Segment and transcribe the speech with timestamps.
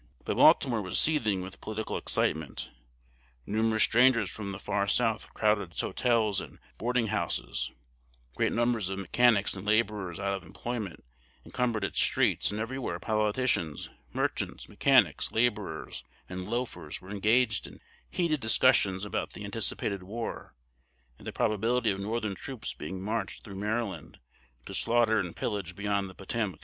[0.25, 2.71] But Baltimore was seething with political excitement;
[3.45, 7.71] numerous strangers from the far South crowded its hotels and boarding houses;
[8.33, 11.05] great numbers of mechanics and laborers out of employment
[11.45, 17.79] encumbered its streets; and everywhere politicians, merchants, mechanics, laborers, and loafers were engaged in
[18.09, 20.55] heated discussions about the anticipated war,
[21.19, 24.19] and the probability of Northern troops being marched through Maryland
[24.65, 26.59] to slaughter and pillage beyond the Potomac.